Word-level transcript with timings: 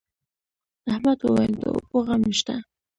احمد 0.91 1.19
وويل: 1.21 1.53
د 1.61 1.63
اوبو 1.73 1.97
غم 2.07 2.21
نشته. 2.29 2.55